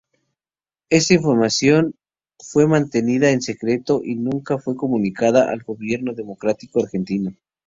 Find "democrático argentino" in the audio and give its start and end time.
6.15-7.35